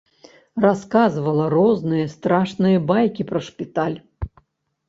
Расказвала 0.63 1.45
розныя 1.55 2.05
страшныя 2.15 2.77
байкі 2.93 3.27
пра 3.33 3.39
шпіталь. 3.49 3.97